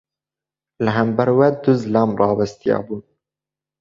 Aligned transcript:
Li 0.83 0.91
hember 0.95 1.29
wê 1.37 1.47
du 1.63 1.71
zilam 1.81 2.11
rawestiyabûn. 2.19 3.01